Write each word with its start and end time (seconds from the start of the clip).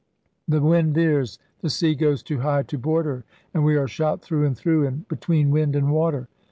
'The 0.47 0.61
wind 0.63 0.95
veers, 0.95 1.37
the 1.59 1.69
sea 1.69 1.93
goes 1.93 2.23
too 2.23 2.39
high 2.39 2.63
to 2.63 2.77
board 2.79 3.05
her, 3.05 3.23
and 3.53 3.63
we 3.63 3.75
are 3.75 3.87
shot 3.87 4.23
through 4.23 4.47
and 4.47 4.57
through, 4.57 4.87
and 4.87 5.07
between 5.07 5.51
wind 5.51 5.75
and 5.75 5.91
water.' 5.91 6.27